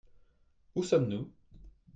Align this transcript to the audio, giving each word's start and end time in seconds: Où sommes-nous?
Où 0.73 0.81
sommes-nous? 0.83 1.29